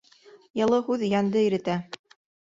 Йылы 0.61 0.79
һүҙ 0.87 1.03
йәнде 1.07 1.43
иретә. 1.49 1.75